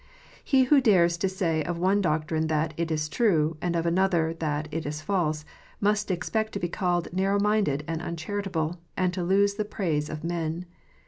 He 0.43 0.63
who 0.63 0.81
dares 0.81 1.15
to 1.17 1.29
say 1.29 1.61
of 1.63 1.77
one 1.77 2.01
doctrine 2.01 2.47
that 2.47 2.73
"it 2.75 2.89
is 2.89 3.07
true," 3.07 3.55
and 3.61 3.75
of 3.75 3.85
another 3.85 4.33
that" 4.39 4.67
it 4.71 4.83
is 4.83 4.99
false," 4.99 5.45
must 5.79 6.09
expect 6.09 6.53
to 6.53 6.59
be 6.59 6.69
called 6.69 7.13
narrow 7.13 7.39
minded 7.39 7.83
and 7.87 8.01
uncharitable, 8.01 8.79
and 8.97 9.13
to 9.13 9.21
lose 9.21 9.53
the 9.53 9.63
praise 9.63 10.09
of 10.09 10.23
men. 10.23 10.65